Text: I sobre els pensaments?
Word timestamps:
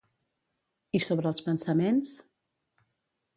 I 0.99 1.01
sobre 1.07 1.29
els 1.33 1.43
pensaments? 1.49 2.15